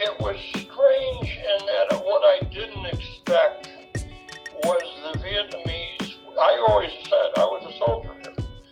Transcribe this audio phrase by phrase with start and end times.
[0.00, 3.68] it was strange in that what I didn't expect
[4.64, 6.14] was the Vietnamese.
[6.40, 8.20] I always said I was a soldier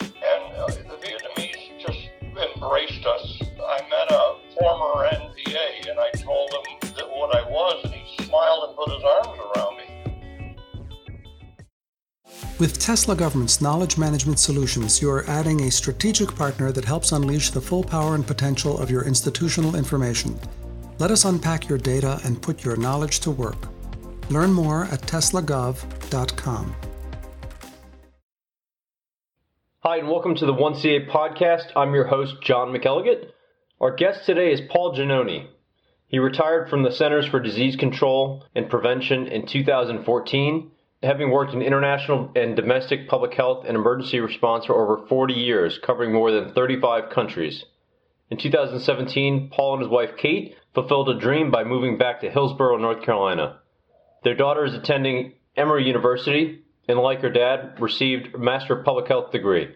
[0.01, 2.09] and uh, the Vietnamese just
[2.55, 3.43] embraced us.
[3.43, 8.25] I met a former NVA, and I told him that what I was, and he
[8.25, 9.85] smiled and put his arms around me.
[12.59, 17.51] With Tesla Government's knowledge management solutions, you are adding a strategic partner that helps unleash
[17.51, 20.39] the full power and potential of your institutional information.
[20.99, 23.69] Let us unpack your data and put your knowledge to work.
[24.31, 26.75] Learn more at teslagov.com.
[29.81, 31.71] Hi, and welcome to the 1CA podcast.
[31.77, 33.31] I'm your host, John McElligott.
[33.81, 35.47] Our guest today is Paul Giannone.
[36.09, 40.73] He retired from the Centers for Disease Control and Prevention in 2014
[41.03, 45.79] having worked in international and domestic public health and emergency response for over 40 years,
[45.79, 47.65] covering more than 35 countries.
[48.31, 52.77] In 2017, Paul and his wife Kate fulfilled a dream by moving back to Hillsborough,
[52.77, 53.59] North Carolina.
[54.23, 59.09] Their daughter is attending Emory University and, like her dad, received a Master of Public
[59.09, 59.75] Health degree.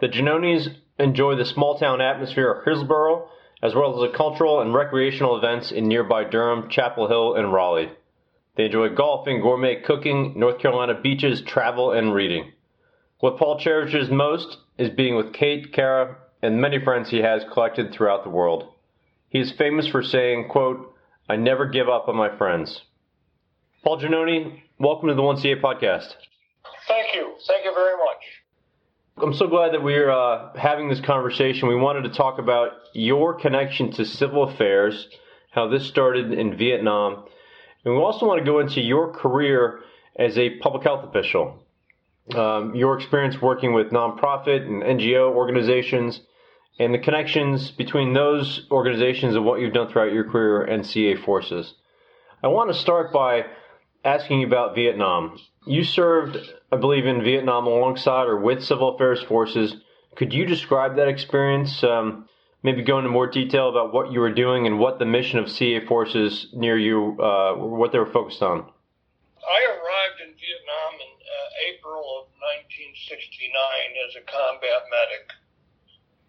[0.00, 3.28] The Giannones enjoy the small town atmosphere of Hillsborough
[3.64, 7.90] as well as the cultural and recreational events in nearby Durham, Chapel Hill, and Raleigh.
[8.56, 12.52] They enjoy golfing, gourmet cooking, North Carolina beaches, travel, and reading.
[13.18, 17.92] What Paul cherishes most is being with Kate, Kara, and many friends he has collected
[17.92, 18.72] throughout the world.
[19.30, 20.94] He is famous for saying, quote,
[21.28, 22.80] I never give up on my friends.
[23.84, 26.14] Paul Giannone, welcome to the 1CA podcast.
[26.86, 27.34] Thank you.
[27.46, 29.22] Thank you very much.
[29.22, 31.68] I'm so glad that we're uh, having this conversation.
[31.68, 35.08] We wanted to talk about your connection to civil affairs,
[35.50, 37.24] how this started in Vietnam,
[37.84, 39.80] and we also want to go into your career
[40.16, 41.62] as a public health official,
[42.34, 46.20] um, your experience working with nonprofit and NGO organizations,
[46.78, 51.16] and the connections between those organizations and what you've done throughout your career and CA
[51.16, 51.74] forces.
[52.42, 53.46] I want to start by
[54.04, 55.38] asking you about Vietnam.
[55.66, 56.38] You served,
[56.70, 59.74] I believe, in Vietnam alongside or with civil affairs forces.
[60.16, 61.82] Could you describe that experience?
[61.82, 62.28] Um,
[62.62, 65.50] maybe go into more detail about what you were doing and what the mission of
[65.50, 68.60] CA forces near you, uh, what they were focused on.
[68.60, 72.28] I arrived in Vietnam in uh, April of
[72.62, 73.50] 1969
[74.06, 75.37] as a combat medic.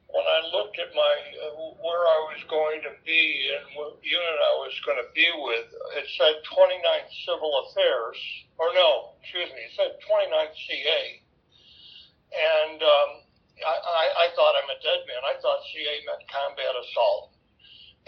[0.10, 1.16] When I looked at my
[1.46, 1.54] uh,
[1.86, 5.70] where I was going to be and what unit I was going to be with,
[6.02, 8.18] it said 29th Civil Affairs,
[8.58, 11.02] or no, excuse me, it said 29th CA,
[12.34, 13.10] and um,
[13.62, 15.22] I, I, I thought I'm a dead man.
[15.30, 17.38] I thought CA meant combat assault.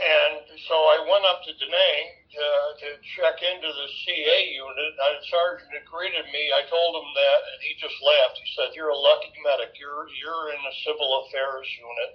[0.01, 4.39] And so I went up to Da Nang to, uh, to check into the CA
[4.49, 4.93] unit.
[4.97, 6.49] And sergeant had greeted me.
[6.57, 8.41] I told him that, and he just laughed.
[8.41, 9.77] He said, "You're a lucky medic.
[9.77, 12.13] You're you're in the civil affairs unit."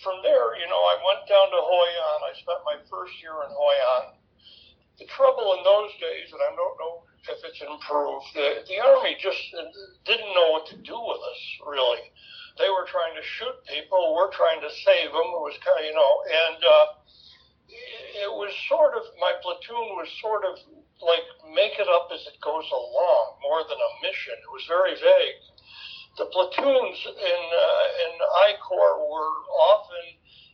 [0.00, 2.20] From there, you know, I went down to Hoi An.
[2.24, 4.16] I spent my first year in Hoi An.
[4.96, 9.16] The trouble in those days, and I don't know if it's improved, the, the Army
[9.20, 9.40] just
[10.04, 12.12] didn't know what to do with us, really
[12.58, 14.14] they were trying to shoot people.
[14.14, 15.28] We're trying to save them.
[15.34, 16.86] It was kind of, you know, and uh,
[18.22, 20.54] it was sort of my platoon was sort of
[21.02, 24.38] like make it up as it goes along, more than a mission.
[24.38, 25.42] It was very vague.
[26.14, 28.12] The platoons in uh, in
[28.46, 29.34] I Corps were
[29.74, 30.04] often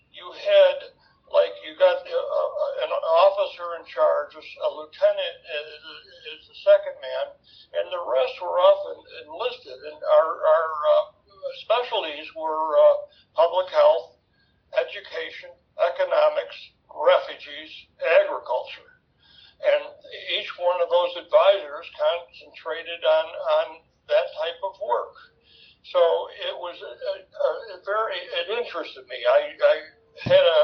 [0.09, 0.97] you had
[1.29, 5.69] like you got uh, uh an officer in charge, a lieutenant is,
[6.33, 7.27] is the second man,
[7.77, 8.97] and the rest were often
[9.29, 9.79] enlisted.
[9.93, 11.05] And our our uh,
[11.63, 12.97] specialties were uh,
[13.37, 14.17] public health,
[14.81, 16.57] education, economics,
[16.95, 18.91] refugees, agriculture.
[19.61, 19.93] And
[20.41, 23.67] each one of those advisors concentrated on, on
[24.09, 25.17] that type of work.
[25.85, 26.01] So
[26.49, 29.21] it was a, a, a very, it interested me.
[29.21, 29.77] I, I
[30.25, 30.61] had a,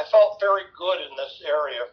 [0.00, 1.92] I felt very good in this area.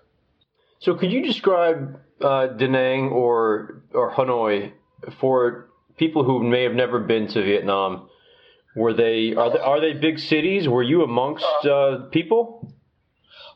[0.90, 4.74] So could you describe uh, Da Nang or, or Hoi An
[5.20, 8.10] for people who may have never been to Vietnam,
[8.76, 10.68] were they are they are they big cities?
[10.68, 12.74] Were you amongst uh, people?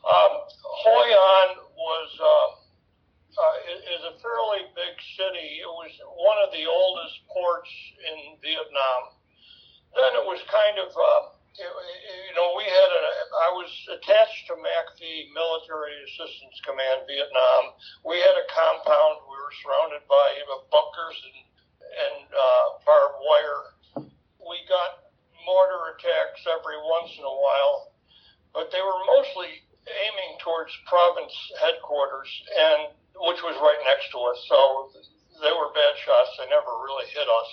[0.06, 5.58] Um, Hoi An was uh, uh, is a fairly big city.
[5.58, 7.70] It was one of the oldest ports
[8.14, 9.10] in Vietnam.
[9.96, 13.04] Then it was kind of uh, you know we had a
[13.46, 17.78] I was attached to MACV Military Assistance Command Vietnam.
[18.02, 19.22] We had a compound.
[19.26, 20.26] We were surrounded by
[20.70, 21.38] bunkers and
[21.94, 23.62] and uh, barbed wire.
[24.42, 25.06] We got
[25.46, 27.94] mortar attacks every once in a while,
[28.50, 32.90] but they were mostly aiming towards province headquarters, and
[33.30, 34.38] which was right next to us.
[34.48, 34.58] So
[35.38, 36.34] they were bad shots.
[36.40, 37.50] They never really hit us.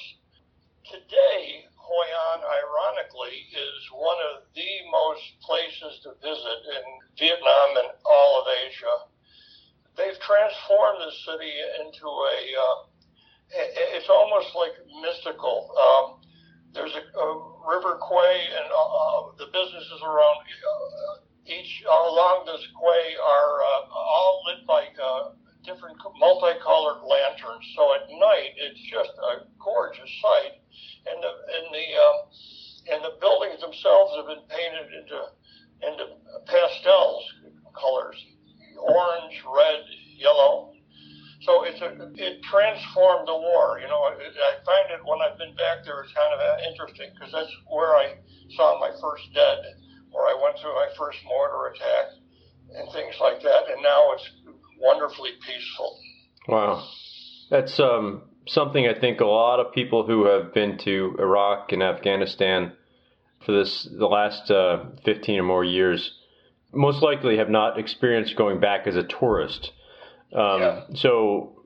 [0.89, 6.85] Today, Hoi An, ironically, is one of the most places to visit in
[7.19, 8.95] Vietnam and all of Asia.
[9.99, 11.51] They've transformed the city
[11.83, 12.79] into a, uh,
[13.91, 14.71] it's almost like
[15.03, 15.75] mystical.
[15.75, 16.23] Um,
[16.71, 17.27] there's a, a
[17.67, 24.43] river quay, and uh, the businesses around uh, each along this quay are uh, all
[24.47, 27.65] lit by uh, different multicolored lanterns.
[27.75, 30.63] So at night, it's just a gorgeous sight,
[31.07, 32.17] and the and the um,
[32.93, 35.19] and the buildings themselves have been painted into
[35.85, 36.03] into
[36.45, 37.23] pastels
[37.77, 38.17] colors,
[38.77, 39.83] orange, red,
[40.17, 40.73] yellow.
[41.41, 41.89] So it's a,
[42.21, 43.79] it transformed the war.
[43.81, 46.39] You know, I, I find it when I've been back there, it's kind of
[46.69, 48.13] interesting because that's where I
[48.55, 49.57] saw my first dead,
[50.11, 52.13] where I went through my first mortar attack
[52.77, 53.73] and things like that.
[53.73, 54.29] And now it's
[54.81, 55.99] wonderfully peaceful.
[56.47, 56.87] Wow,
[57.71, 61.81] that's um, something I think a lot of people who have been to Iraq and
[61.83, 62.73] Afghanistan
[63.45, 66.11] for this the last uh, 15 or more years
[66.73, 69.71] most likely have not experienced going back as a tourist.
[70.33, 70.81] Um, yeah.
[70.95, 71.63] So,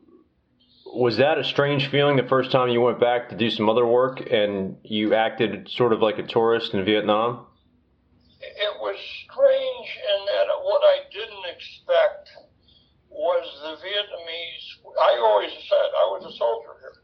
[0.85, 3.85] was that a strange feeling the first time you went back to do some other
[3.85, 7.45] work and you acted sort of like a tourist in Vietnam?
[8.41, 12.29] It was strange in that what I didn't expect
[13.09, 14.14] was the Vietnamese.
[14.95, 16.97] I always said I was a soldier here,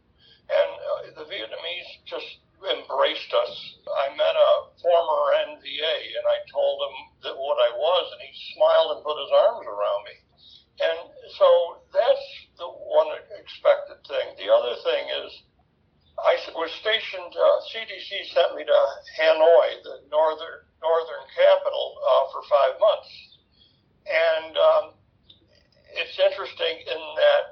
[0.47, 3.53] and uh, the Vietnamese just embraced us.
[3.89, 5.21] I met a former
[5.51, 6.95] NVA, and I told him
[7.25, 10.15] that what I was, and he smiled and put his arms around me.
[10.81, 10.99] And
[11.37, 11.47] so
[11.93, 12.25] that's
[12.57, 14.27] the one expected thing.
[14.39, 15.31] The other thing is,
[16.21, 17.33] I was stationed.
[17.33, 18.79] Uh, CDC sent me to
[19.19, 23.11] Hanoi, the northern northern capital, uh, for five months,
[24.05, 24.85] and um,
[25.93, 27.50] it's interesting in that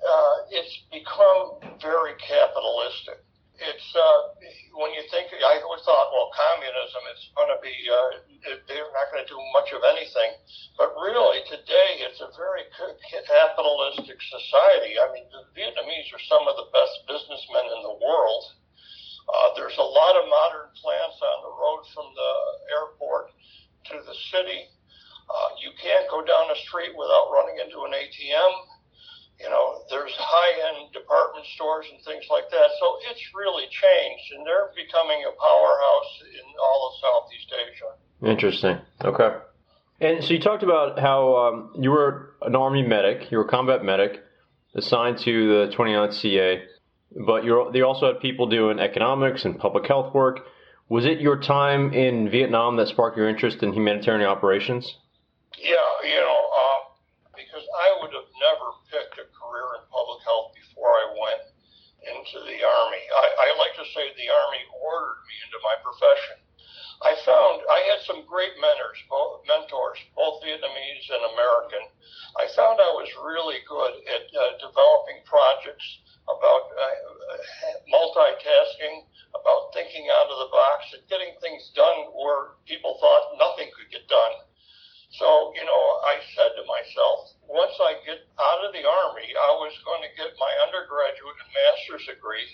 [0.00, 3.24] uh, it's become very capitalistic
[3.60, 4.20] it's uh,
[4.72, 9.12] when you think I always thought, well, communism it's going to be uh, they're not
[9.12, 10.32] going to do much of anything,
[10.80, 14.96] but really today it's a very capitalistic society.
[14.96, 18.44] I mean, the Vietnamese are some of the best businessmen in the world.
[19.28, 22.32] Uh, there's a lot of modern plants on the road from the
[22.80, 23.36] airport
[23.92, 24.72] to the city.
[25.30, 28.52] Uh, you can't go down the street without running into an ATM
[29.40, 32.68] you know, there's high-end department stores and things like that.
[32.78, 37.90] So it's really changed, and they're becoming a powerhouse in all of Southeast Asia.
[38.20, 38.76] Interesting.
[39.02, 39.40] Okay.
[40.00, 43.48] And so you talked about how um, you were an Army medic, you were a
[43.48, 44.20] combat medic
[44.74, 46.62] assigned to the 29th CA,
[47.26, 50.40] but you you also had people doing economics and public health work.
[50.88, 54.96] Was it your time in Vietnam that sparked your interest in humanitarian operations?
[55.58, 56.80] Yeah, you know, uh,
[57.36, 61.42] because I would have never picked a career in public health before I went
[62.00, 63.02] into the Army.
[63.12, 66.40] I, I like to say the Army ordered me into my profession.
[67.00, 71.84] I found I had some great mentors, both mentors, both Vietnamese and American.
[72.36, 75.86] I found I was really good at uh, developing projects
[76.28, 76.96] about uh,
[77.88, 83.72] multitasking, about thinking out of the box, and getting things done where people thought nothing
[83.72, 84.44] could get done.
[85.18, 89.52] So, you know, I said to myself, once I get out of the Army, I
[89.58, 92.46] was going to get my undergraduate and master's degree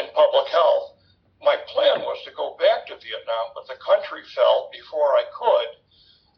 [0.00, 0.96] in public health.
[1.44, 5.70] My plan was to go back to Vietnam, but the country fell before I could.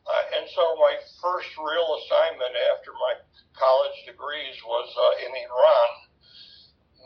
[0.02, 3.14] Uh, and so my first real assignment after my
[3.54, 5.90] college degrees was uh, in Iran.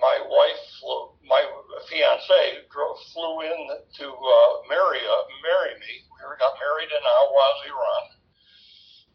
[0.00, 1.45] My wife, flew, my
[1.93, 3.61] fiance, drove, flew in
[4.00, 5.93] to uh, marry, uh, marry me.
[6.23, 8.21] We got married in Ahwaz, Iran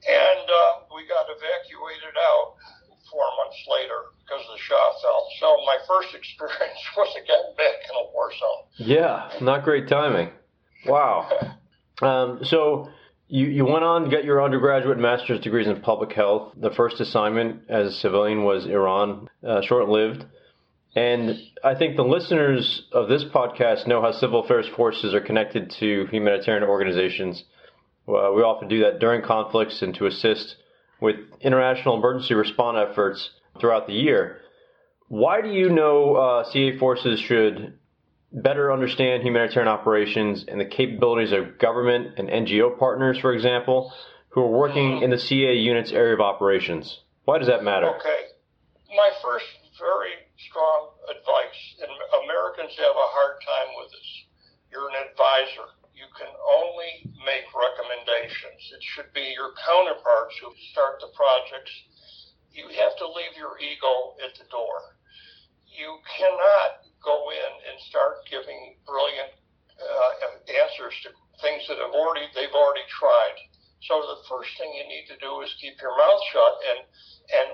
[0.08, 2.56] and uh, we got evacuated out
[3.10, 5.28] four months later because the Shah fell.
[5.40, 8.88] So my first experience was again back in a war zone.
[8.88, 10.30] Yeah, not great timing.
[10.86, 11.30] Wow.
[12.02, 12.90] um, so
[13.28, 16.54] you, you went on to get your undergraduate and master's degrees in public health.
[16.58, 20.26] The first assignment as a civilian was Iran, uh, short lived.
[20.96, 25.72] And I think the listeners of this podcast know how civil affairs forces are connected
[25.80, 27.44] to humanitarian organizations
[28.08, 30.56] we often do that during conflicts and to assist
[31.02, 34.42] with international emergency response efforts throughout the year.
[35.08, 37.78] Why do you know uh, CA forces should
[38.32, 43.94] better understand humanitarian operations and the capabilities of government and NGO partners, for example,
[44.30, 47.00] who are working in the CA unit's area of operations?
[47.24, 47.90] Why does that matter?
[47.96, 48.22] Okay.
[48.96, 49.46] My first
[49.80, 51.92] very strong advice, and
[52.26, 54.10] Americans have a hard time with this.
[54.72, 58.62] You're an advisor you can only make recommendations.
[58.76, 61.72] It should be your counterparts who start the projects.
[62.52, 64.96] You have to leave your ego at the door.
[65.76, 69.32] you cannot go in and start giving brilliant
[69.76, 70.12] uh,
[70.64, 71.12] answers to
[71.44, 73.38] things that have already they've already tried.
[73.88, 76.80] So the first thing you need to do is keep your mouth shut and
[77.26, 77.48] and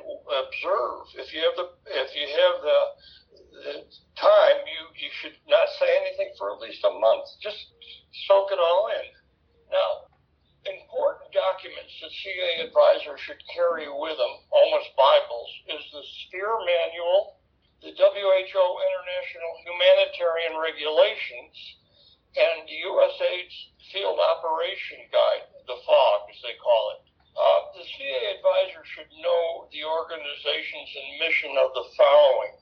[0.47, 1.11] observe.
[1.19, 2.79] If you have the if you have the,
[3.63, 3.75] the
[4.15, 7.27] time, you you should not say anything for at least a month.
[7.43, 7.59] Just
[8.27, 9.07] soak it all in.
[9.71, 10.11] Now,
[10.67, 17.39] important documents that CA advisors should carry with them, almost Bibles, is the SPHERE Manual,
[17.81, 21.55] the WHO International Humanitarian Regulations,
[22.37, 23.57] and USAID's
[23.91, 27.01] Field Operation Guide, the FOG as they call it.
[27.31, 32.55] Uh, the CA advisor should know the organizations and mission of the following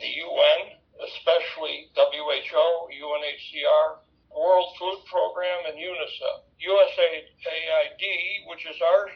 [0.00, 0.60] the UN,
[1.06, 4.02] especially WHO, UNHCR,
[4.34, 6.42] World Food Program, and UNICEF.
[6.58, 8.04] USAID,
[8.50, 9.06] which is our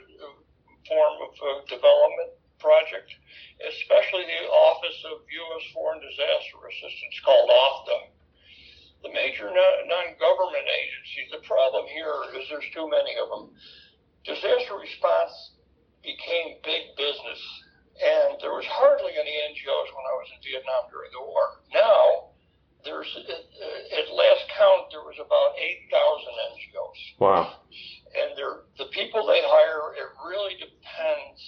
[0.86, 3.10] form of uh, development project,
[3.66, 5.64] especially the Office of U.S.
[5.74, 7.98] Foreign Disaster Assistance called OFDA.
[9.02, 13.54] The major non government agencies, the problem here is there's too many of them.
[14.26, 15.54] Disaster response
[16.02, 17.40] became big business,
[18.02, 21.62] and there was hardly any NGOs when I was in Vietnam during the war.
[21.70, 22.34] Now,
[22.84, 25.92] there's uh, uh, at last count there was about 8,000
[26.56, 27.00] NGOs.
[27.18, 27.60] Wow.
[28.14, 31.40] And they're, the people they hire, it really depends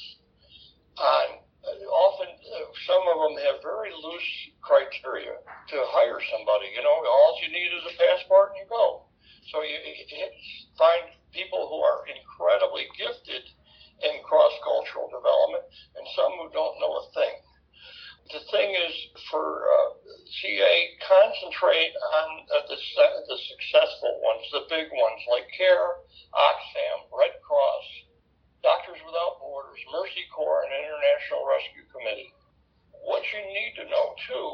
[0.99, 1.41] on.
[1.61, 4.31] Uh, often, uh, some of them have very loose
[4.65, 5.37] criteria
[5.69, 6.73] to hire somebody.
[7.51, 9.11] You know, all you need is a passport and you go.
[9.51, 10.29] So you, you
[10.79, 13.43] find people who are incredibly gifted
[14.07, 15.67] in cross cultural development
[15.99, 17.35] and some who don't know a thing
[18.33, 18.95] the thing is
[19.31, 19.91] for uh,
[20.31, 27.35] CA, concentrate on uh, the, the successful ones, the big ones like CARE, Oxfam, Red
[27.43, 27.87] Cross,
[28.63, 32.31] Doctors Without Borders, Mercy Corps, and International Rescue Committee.
[33.03, 34.49] What you need to know too,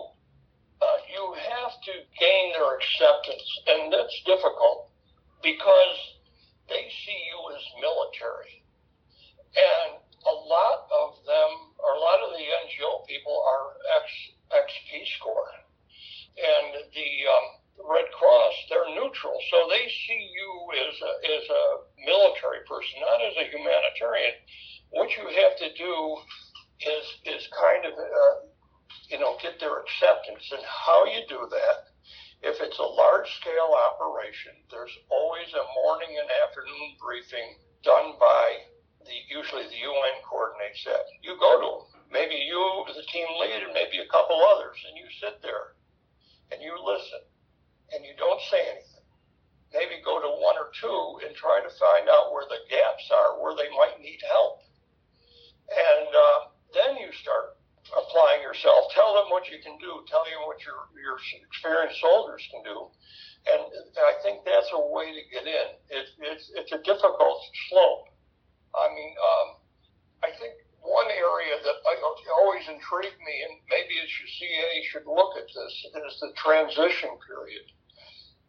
[0.81, 4.89] uh, you have to gain their acceptance, and that's difficult
[5.43, 5.99] because
[6.69, 8.65] they see you as military.
[9.57, 14.07] And a lot of them, or a lot of the NGO people are ex
[14.51, 15.55] ex Peace Corps,
[16.35, 17.47] and the um,
[17.87, 21.65] Red Cross they're neutral, so they see you as a, as a
[22.05, 24.35] military person, not as a humanitarian.
[24.91, 25.95] What you have to do
[26.83, 27.07] is
[27.39, 28.35] is kind of uh,
[29.11, 31.79] you know get their acceptance, and how you that.
[32.43, 38.67] If it's a large scale operation, there's always a morning and afternoon briefing done by
[39.07, 41.07] the, usually the UN coordinates that.
[41.23, 42.03] You go to them.
[42.11, 45.79] Maybe you, the team lead, and maybe a couple others, and you sit there
[46.55, 47.23] and you listen
[47.95, 49.07] and you don't say anything.
[49.75, 53.43] Maybe go to one or two and try to find out where the gaps are,
[53.43, 54.63] where they might need help.
[55.71, 56.39] And uh,
[56.75, 57.59] then you start
[57.91, 58.91] applying yourself.
[58.95, 60.07] Tell them what you can do.
[60.07, 62.91] Tell them what your, your experienced soldiers can do.
[63.47, 63.63] And
[64.03, 65.69] I think that's a way to get in.
[65.91, 68.11] It, it's, it's a difficult slope
[68.77, 69.49] I mean, um,
[70.21, 70.53] I think
[70.85, 71.77] one area that
[72.37, 77.67] always intrigued me, and maybe the CA should look at this, is the transition period.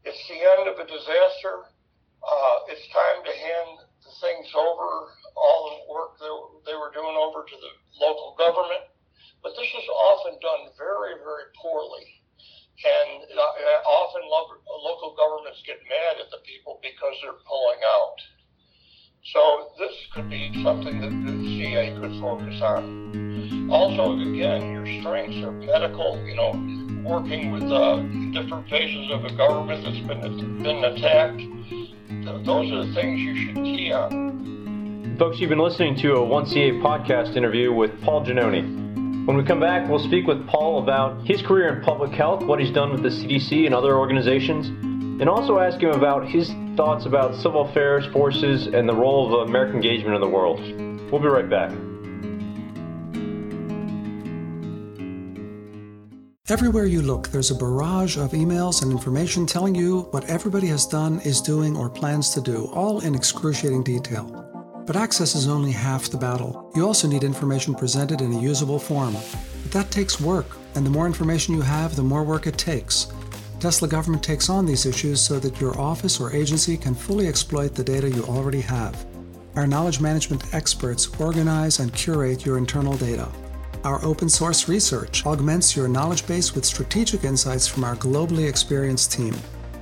[0.06, 1.74] It's the end of a disaster.
[2.22, 3.72] Uh, it's time to hand
[4.06, 6.12] the things over, all the work
[6.66, 8.94] they were doing over to the local government.
[9.42, 12.06] But this is often done very, very poorly.
[12.78, 18.20] And uh, often local governments get mad at the people because they're pulling out.
[19.34, 19.42] So
[19.82, 23.27] this could be something that the CA could focus on.
[23.70, 26.52] Also, again, your strengths are medical, you know,
[27.08, 27.98] working with uh,
[28.32, 31.42] different phases of a government that's been, been attacked.
[32.46, 35.16] Those are the things you should key on.
[35.18, 39.26] Folks, you've been listening to a 1CA podcast interview with Paul Giannone.
[39.26, 42.60] When we come back, we'll speak with Paul about his career in public health, what
[42.60, 47.06] he's done with the CDC and other organizations, and also ask him about his thoughts
[47.06, 50.60] about civil affairs forces and the role of American engagement in the world.
[51.12, 51.72] We'll be right back.
[56.50, 60.88] Everywhere you look, there's a barrage of emails and information telling you what everybody has
[60.88, 64.24] done, is doing, or plans to do, all in excruciating detail.
[64.86, 66.72] But access is only half the battle.
[66.74, 69.16] You also need information presented in a usable form.
[69.62, 73.08] But that takes work, and the more information you have, the more work it takes.
[73.60, 77.76] Tesla government takes on these issues so that your office or agency can fully exploit
[77.76, 79.06] the data you already have.
[79.58, 83.28] Our knowledge management experts organize and curate your internal data.
[83.88, 89.14] Our open source research augments your knowledge base with strategic insights from our globally experienced
[89.14, 89.34] team.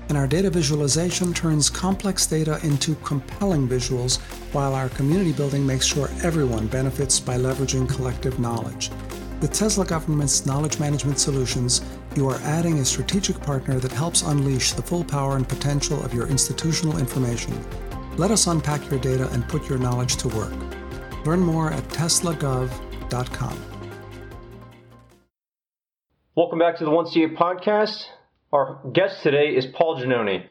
[0.10, 4.20] And our data visualization turns complex data into compelling visuals,
[4.54, 8.92] while our community building makes sure everyone benefits by leveraging collective knowledge.
[9.42, 11.82] With Tesla Government's knowledge management solutions,
[12.16, 16.14] you are adding a strategic partner that helps unleash the full power and potential of
[16.14, 17.60] your institutional information.
[18.18, 20.54] Let us unpack your data and put your knowledge to work.
[21.26, 23.75] Learn more at teslagov.com.
[26.38, 28.08] Welcome back to the 1CA podcast.
[28.52, 30.44] Our guest today is Paul Giannone.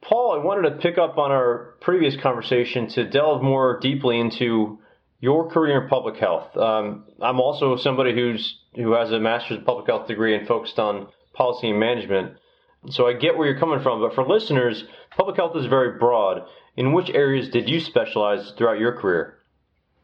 [0.00, 4.78] Paul, I wanted to pick up on our previous conversation to delve more deeply into
[5.20, 6.56] your career in public health.
[6.56, 10.78] Um, I'm also somebody who's who has a master's in public health degree and focused
[10.78, 12.38] on policy and management.
[12.88, 14.84] So I get where you're coming from, but for listeners,
[15.18, 16.46] public health is very broad.
[16.78, 19.36] In which areas did you specialize throughout your career?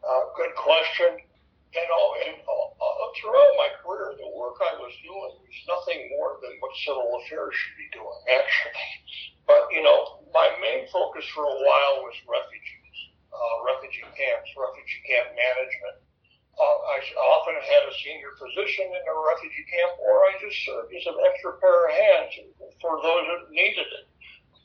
[0.07, 1.25] Uh, good question.
[1.73, 2.42] You know, uh,
[3.15, 7.53] throughout my career, the work I was doing was nothing more than what civil affairs
[7.53, 8.89] should be doing, actually.
[9.47, 12.83] But you know, my main focus for a while was refugees
[13.33, 15.97] uh, refugee camps, refugee camp management.
[16.53, 20.93] Uh, I often had a senior position in a refugee camp, or I just served
[20.93, 22.31] as an extra pair of hands
[22.77, 24.05] for those that needed it.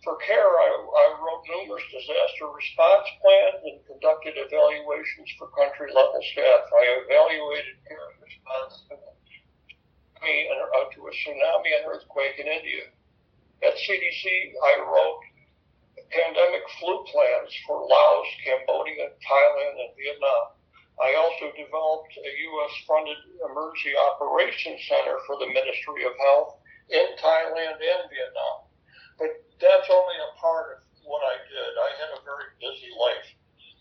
[0.04, 6.20] For CARE, I, I wrote numerous disaster response plans and conducted evaluations for country level
[6.32, 6.64] staff.
[6.70, 8.94] I evaluated CARE response to,
[10.20, 12.84] a tsunami and earthquake in India.
[13.64, 14.24] At CDC,
[14.60, 15.22] I wrote
[16.12, 20.56] pandemic flu plans for Laos, Cambodia, Thailand, and Vietnam.
[20.98, 22.72] I also developed a U.S.
[22.84, 26.58] funded emergency operations center for the Ministry of Health
[26.90, 28.56] in Thailand and Vietnam.
[29.20, 29.30] But
[29.62, 31.72] that's only a part of what I did.
[31.76, 33.28] I had a very busy life.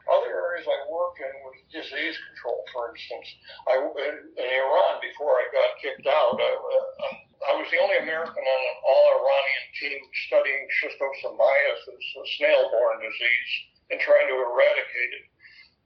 [0.08, 3.28] Other areas I worked was disease control, for instance.
[3.66, 8.44] I, in, Iran, before I got kicked out, I, uh, I was the only American
[8.44, 13.52] on an all-Iranian team studying schistosomiasis, a snail-borne disease,
[13.90, 15.26] and trying to eradicate it.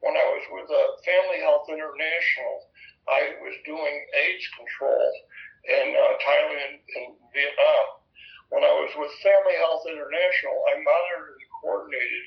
[0.02, 2.54] When I was with uh, Family Health International,
[3.08, 5.06] I was doing AIDS control
[5.70, 7.86] in uh, Thailand and Vietnam.
[8.50, 12.24] When I was with Family Health International, I monitored and coordinated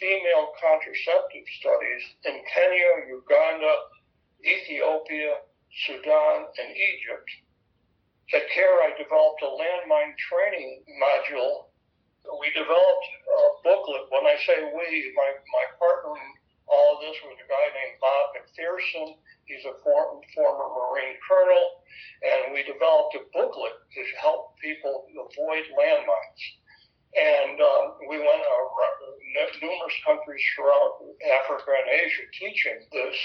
[0.00, 3.72] female contraceptive studies in Kenya, Uganda,
[4.44, 5.40] Ethiopia,
[5.86, 7.28] Sudan, and Egypt.
[8.34, 11.70] At CARE, I developed a landmine training module.
[12.26, 14.10] We developed a booklet.
[14.10, 16.28] When I say we, my, my partner in
[16.66, 19.14] all of this was a guy named Bob McPherson.
[19.46, 21.86] He's a former, former Marine colonel.
[22.26, 26.42] And we developed a booklet to help people avoid landmines.
[27.16, 28.66] And um, we went uh,
[29.60, 31.00] numerous countries throughout
[31.40, 33.16] Africa and Asia teaching this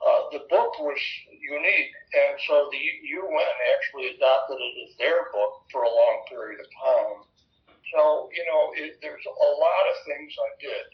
[0.00, 0.96] uh, the book was
[1.28, 6.56] unique, and so the UN actually adopted it as their book for a long period
[6.56, 7.28] of time.
[7.92, 10.86] So, you know, it, there's a lot of things I did.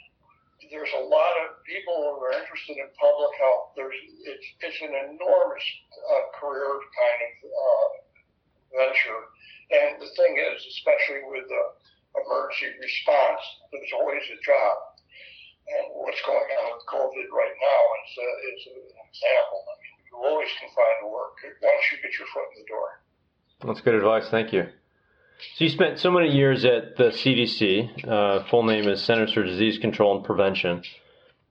[0.74, 3.78] There's a lot of people who are interested in public health.
[3.78, 3.94] There's
[4.26, 7.88] it's it's an enormous uh, career kind of uh,
[8.74, 9.22] venture,
[9.70, 11.62] and the thing is, especially with the
[12.24, 14.96] emergency response, there's always a job
[15.66, 19.60] and what's going on with COVID right now is, uh, is an example.
[19.66, 22.88] I mean, you always can find work once you get your foot in the door.
[23.66, 24.28] That's good advice.
[24.30, 24.68] Thank you.
[25.56, 28.08] So you spent so many years at the CDC.
[28.08, 30.82] Uh, full name is Centers for Disease Control and Prevention.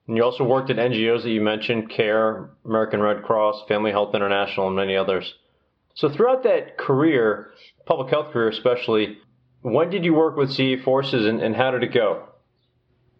[0.08, 4.16] And you also worked at NGOs that you mentioned, CARE, American Red Cross, Family Health
[4.16, 5.34] International, and many others.
[5.96, 7.52] So throughout that career,
[7.86, 9.18] public health career especially,
[9.66, 12.22] when did you work with CA forces and, and how did it go?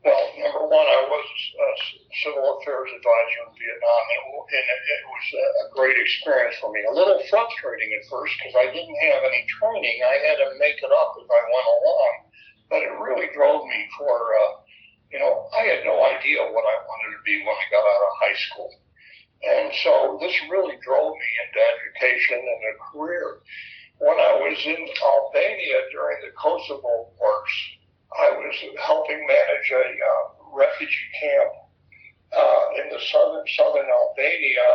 [0.06, 1.70] Well, number one, I was a
[2.22, 6.86] civil affairs advisor in Vietnam, and it, and it was a great experience for me.
[6.86, 9.98] A little frustrating at first because I didn't have any training.
[10.06, 12.14] I had to make it up as I went along,
[12.70, 14.62] but it really drove me for, uh,
[15.10, 18.06] you know, I had no idea what I wanted to be when I got out
[18.06, 18.70] of high school.
[19.42, 23.42] And so this really drove me into education and a career.
[23.98, 27.54] When I was in Albania during the Kosovo wars,
[28.12, 31.52] I was helping manage a uh, refugee camp
[32.36, 34.70] uh, in the southern southern Albania,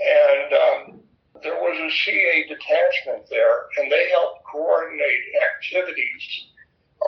[0.00, 1.00] and um,
[1.42, 6.24] there was a CA detachment there, and they helped coordinate activities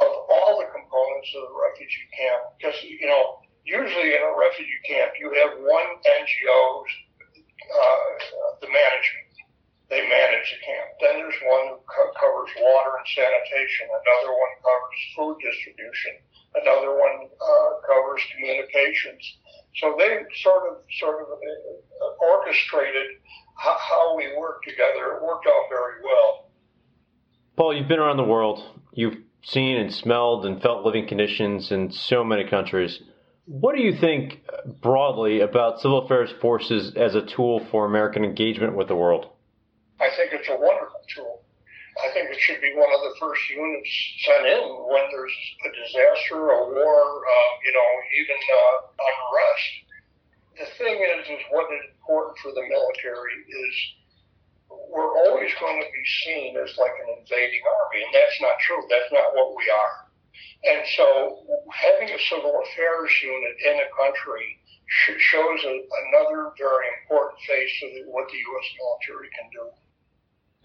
[0.00, 2.42] of all the components of the refugee camp.
[2.58, 6.60] Because you know, usually in a refugee camp, you have one NGO,
[7.72, 8.00] uh,
[8.60, 9.27] the management.
[9.88, 10.88] They manage the camp.
[11.00, 13.88] Then there's one who co- covers water and sanitation.
[13.88, 16.12] Another one covers food distribution.
[16.54, 19.24] Another one uh, covers communications
[19.78, 23.18] so they sort of sort of uh, orchestrated
[23.56, 25.16] how, how we work together.
[25.16, 26.50] It worked out very well.
[27.56, 28.62] Paul, you've been around the world.
[28.92, 33.00] You've seen and smelled and felt living conditions in so many countries.
[33.46, 34.42] What do you think
[34.80, 39.30] broadly about civil affairs forces as a tool for American engagement with the world?
[40.00, 41.42] I think it's a wonderful tool.
[41.98, 43.90] I think it should be one of the first units
[44.22, 47.90] sent in when there's a disaster, a war, uh, you know,
[48.22, 49.70] even uh, unrest.
[50.62, 53.74] The thing is, is what is important for the military is
[54.70, 58.82] we're always going to be seen as like an invading army, and that's not true.
[58.86, 59.96] That's not what we are.
[60.70, 61.42] And so,
[61.74, 64.62] having a civil affairs unit in a country
[65.18, 65.74] shows a,
[66.06, 68.66] another very important face of what the U.S.
[68.78, 69.66] military can do.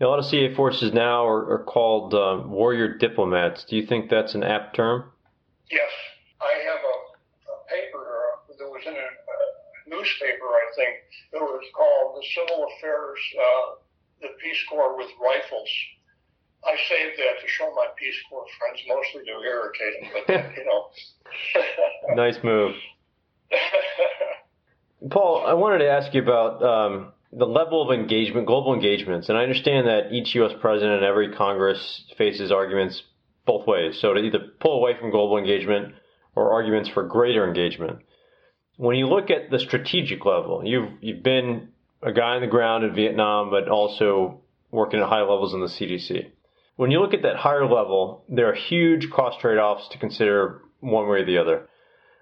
[0.04, 3.64] A lot of CA forces now are, are called uh, warrior diplomats.
[3.64, 5.06] Do you think that's an apt term?
[5.72, 5.90] Yes.
[6.42, 6.96] I have a,
[7.48, 10.96] a paper uh, that was in a, a, newspaper, I think,
[11.32, 13.76] that was called The Civil Affairs, uh,
[14.24, 15.70] the Peace Corps with Rifles.
[16.66, 20.66] I saved that to show my Peace Corps friends, mostly to irritate them, but, you
[20.66, 22.16] know.
[22.16, 22.76] nice move.
[25.10, 29.38] Paul, I wanted to ask you about um, the level of engagement, global engagements, and
[29.38, 30.54] I understand that each U.S.
[30.60, 33.02] president and every Congress faces arguments
[33.46, 34.00] both ways.
[34.00, 35.96] So to either pull away from global engagement
[36.36, 38.00] or arguments for greater engagement.
[38.78, 41.70] When you look at the strategic level, you've you've been
[42.02, 44.42] a guy on the ground in Vietnam, but also
[44.72, 46.32] working at high levels in the CDC.
[46.76, 51.08] When you look at that higher level, there are huge cost trade-offs to consider one
[51.08, 51.70] way or the other.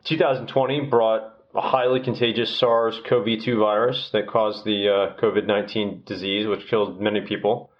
[0.04, 7.02] 2020 brought a highly contagious SARS-CoV-2 virus that caused the uh, COVID-19 disease, which killed
[7.02, 7.72] many people.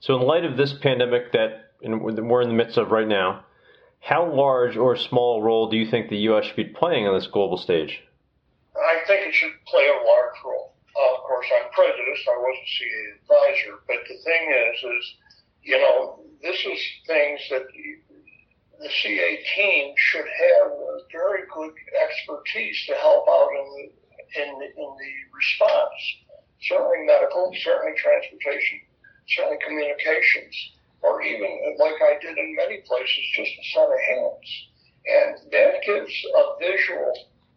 [0.00, 3.44] So, in light of this pandemic that we're in the midst of right now,
[4.00, 6.46] how large or small role do you think the U.S.
[6.46, 8.00] should be playing on this global stage?
[8.76, 10.72] I think it should play a large role.
[10.96, 12.28] Uh, of course, I'm prejudiced.
[12.28, 15.14] I wasn't CA advisor, but the thing is, is
[15.62, 17.66] you know, this is things that
[18.80, 21.74] the CA team should have a very good
[22.28, 26.00] expertise to help out in the, in the, in the response.
[26.62, 28.80] Certainly medical, certainly transportation,
[29.28, 30.54] certainly communications,
[31.02, 34.48] or even like I did in many places, just a set of hands.
[35.06, 37.14] And that gives a visual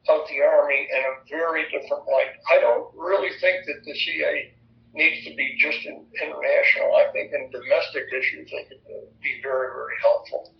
[0.09, 2.37] of the Army in a very different light.
[2.49, 4.53] I don't really think that the CA
[4.93, 6.95] needs to be just in, international.
[6.95, 8.81] I think in domestic issues they could
[9.21, 10.53] be very, very helpful.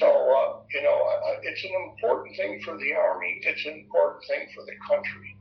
[0.00, 0.98] So, uh, you know,
[1.42, 3.40] it's an important thing for the Army.
[3.42, 5.36] It's an important thing for the country.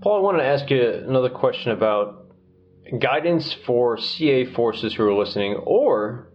[0.00, 2.26] Paul, I wanted to ask you another question about
[2.98, 6.30] guidance for CA forces who are listening, or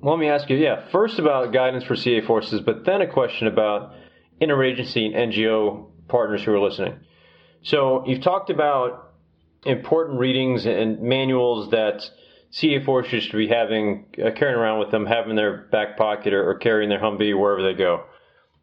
[0.00, 3.12] well, let me ask you, yeah, first about guidance for CA forces, but then a
[3.12, 3.94] question about
[4.40, 7.00] interagency and NGO partners who are listening.
[7.62, 9.14] So you've talked about
[9.66, 12.08] important readings and manuals that
[12.50, 16.48] CA forces should be having uh, carrying around with them, having their back pocket or,
[16.48, 18.04] or carrying their Humvee wherever they go,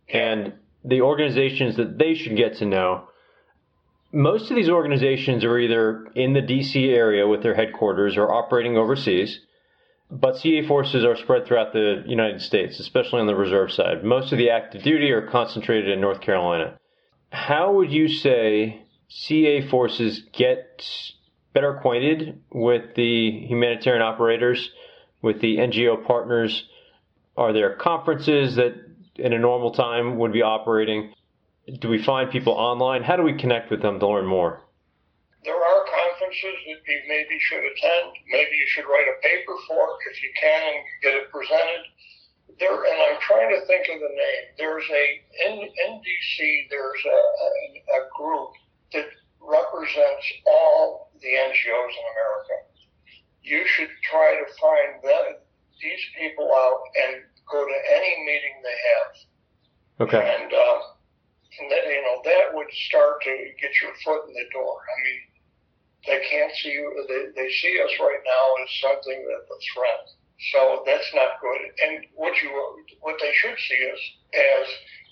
[0.09, 3.07] and the organizations that they should get to know.
[4.11, 8.77] Most of these organizations are either in the DC area with their headquarters or operating
[8.77, 9.41] overseas,
[10.09, 14.03] but CA forces are spread throughout the United States, especially on the reserve side.
[14.03, 16.77] Most of the active duty are concentrated in North Carolina.
[17.29, 20.87] How would you say CA forces get
[21.55, 24.69] better acquainted with the humanitarian operators,
[25.21, 26.67] with the NGO partners?
[27.37, 28.75] Are there conferences that
[29.15, 31.13] in a normal time would be operating?
[31.79, 33.03] Do we find people online?
[33.03, 34.61] How do we connect with them to learn more?
[35.45, 38.11] There are conferences that you maybe should attend.
[38.29, 41.87] Maybe you should write a paper for if you can and get it presented.
[42.59, 44.43] There, and I'm trying to think of the name.
[44.57, 45.05] There's a
[45.47, 46.69] in, in DC.
[46.69, 47.49] There's a, a,
[47.99, 48.51] a group
[48.93, 49.07] that
[49.41, 52.55] represents all the NGOs in America.
[53.43, 55.37] You should try to find them,
[55.81, 59.11] these people out and go to any meeting they have.
[60.07, 60.23] Okay.
[60.23, 60.79] And, uh,
[61.59, 64.75] and that, you know, that would start to get your foot in the door.
[64.81, 65.19] I mean,
[66.07, 67.05] they can't see you.
[67.07, 70.03] They, they see us right now as something that's a threat.
[70.51, 71.61] So that's not good.
[71.85, 72.51] And what you,
[73.01, 74.01] what they should see us
[74.33, 74.67] as,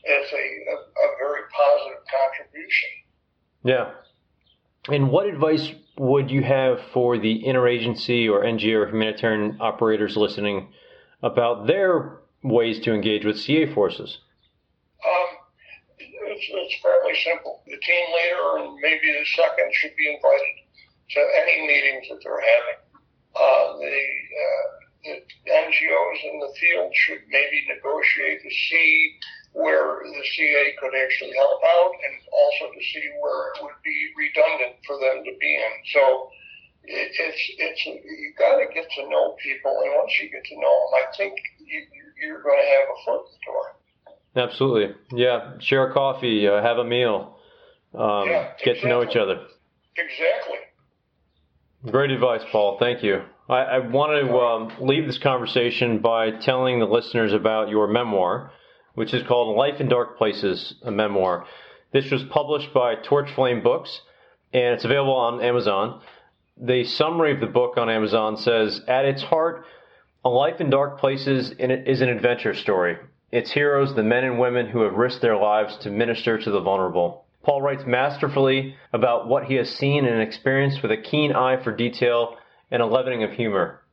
[0.10, 2.90] as a, a, a very positive contribution.
[3.64, 3.92] Yeah.
[4.90, 10.70] And what advice would you have for the interagency or NGO or humanitarian operators listening
[11.22, 14.20] about their ways to engage with CA forces?
[15.06, 15.38] Um,
[16.00, 17.62] it's, it's fairly simple.
[17.66, 20.64] The team leader and maybe the second should be invited
[21.12, 22.80] to any meetings that they're having.
[23.36, 29.20] Uh, the, uh, the NGOs in the field should maybe negotiate to see
[29.54, 33.98] where the CA could actually help out and also to see where it would be
[34.18, 35.74] redundant for them to be in.
[35.94, 36.30] So
[36.86, 40.56] it, it's it's you got to get to know people, and once you get to
[40.56, 41.82] know them, I think you,
[42.22, 43.66] you're going to have a foot in the door.
[44.36, 44.96] Absolutely.
[45.12, 45.60] Yeah.
[45.60, 47.38] Share a coffee, uh, have a meal,
[47.94, 49.46] um, Yeah, get to know each other.
[49.96, 50.58] Exactly.
[51.92, 52.78] Great advice, Paul.
[52.80, 53.22] Thank you.
[53.54, 58.52] I, I want to um, leave this conversation by telling the listeners about your memoir,
[58.96, 61.46] which is called Life in Dark Places, a memoir.
[61.92, 64.02] This was published by Torchflame Books,
[64.52, 66.02] and it's available on Amazon.
[66.58, 69.66] The summary of the book on Amazon says, At its heart,
[70.26, 72.98] A Life in Dark Places is an adventure story.
[73.32, 76.62] Its heroes, the men and women who have risked their lives to minister to the
[76.62, 77.26] vulnerable.
[77.44, 81.76] Paul writes masterfully about what he has seen and experienced with a keen eye for
[81.76, 82.38] detail
[82.74, 83.84] and a leavening of humor.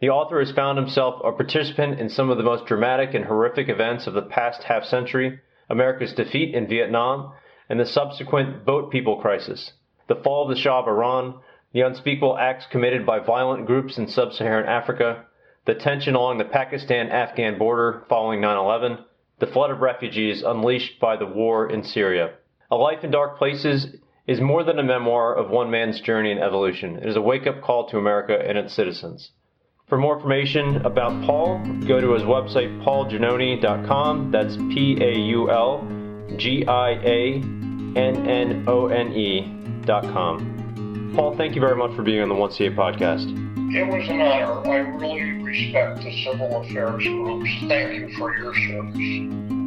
[0.00, 3.68] The author has found himself a participant in some of the most dramatic and horrific
[3.68, 7.34] events of the past half century America's defeat in Vietnam
[7.68, 9.74] and the subsequent boat people crisis,
[10.08, 11.40] the fall of the Shah of Iran,
[11.72, 15.26] the unspeakable acts committed by violent groups in sub Saharan Africa,
[15.66, 19.04] the tension along the Pakistan Afghan border following 9 11,
[19.38, 22.32] the flood of refugees unleashed by the war in Syria.
[22.70, 23.96] A Life in Dark Places
[24.30, 26.94] is more than a memoir of one man's journey in evolution.
[26.98, 29.32] It is a wake up call to America and its citizens.
[29.88, 34.30] For more information about Paul, go to his website, paulgiannone.com.
[34.30, 35.84] That's P A U L
[36.36, 41.12] G I A N N O N E.com.
[41.16, 43.28] Paul, thank you very much for being on the 1CA podcast.
[43.74, 44.70] It was an honor.
[44.70, 47.50] I really respect the civil affairs groups.
[47.66, 49.59] Thank you for your service.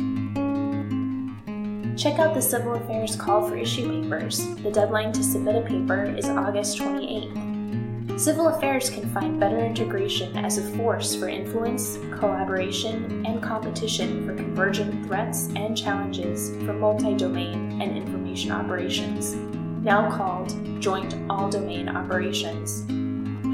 [1.95, 4.55] Check out the Civil Affairs call for issue papers.
[4.63, 8.19] The deadline to submit a paper is August 28th.
[8.19, 14.35] Civil Affairs can find better integration as a force for influence, collaboration, and competition for
[14.35, 19.35] convergent threats and challenges for multi domain and information operations,
[19.83, 22.81] now called Joint All Domain Operations.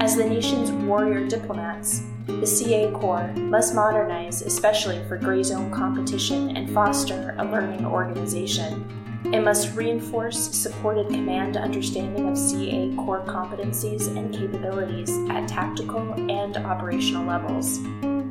[0.02, 2.02] As the nation's warrior diplomats,
[2.38, 8.84] the CA Corps must modernize, especially for gray zone competition, and foster a learning organization.
[9.32, 16.56] It must reinforce supported command understanding of CA Corps competencies and capabilities at tactical and
[16.56, 17.78] operational levels.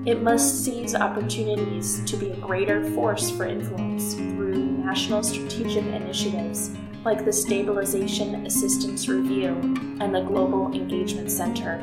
[0.05, 6.71] It must seize opportunities to be a greater force for influence through national strategic initiatives
[7.05, 9.49] like the Stabilization Assistance Review
[10.01, 11.81] and the Global Engagement Center.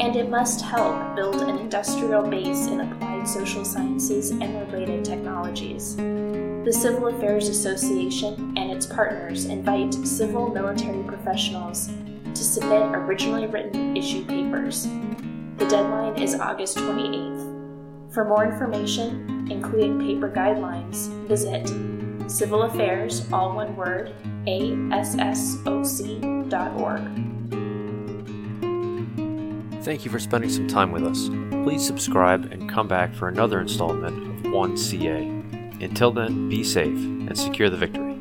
[0.00, 5.96] And it must help build an industrial base in applied social sciences and related technologies.
[5.96, 11.90] The Civil Affairs Association and its partners invite civil military professionals
[12.24, 14.88] to submit originally written issue papers.
[15.58, 18.12] The deadline is August 28th.
[18.12, 21.68] For more information, including paper guidelines, visit
[22.30, 24.12] Civil Affairs, all one word,
[24.46, 25.34] assoc.org.
[29.84, 31.28] Thank you for spending some time with us.
[31.62, 35.82] Please subscribe and come back for another installment of 1CA.
[35.82, 38.13] Until then, be safe and secure the victory.